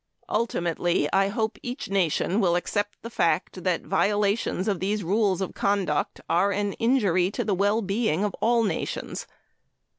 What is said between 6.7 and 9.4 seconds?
injury to the well being of all nations.